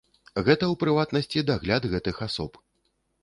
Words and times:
Гэта 0.45 0.55
ў 0.55 0.73
прыватнасці 0.83 1.43
дагляд 1.51 1.83
гэтых 1.93 2.15
асоб. 2.29 2.59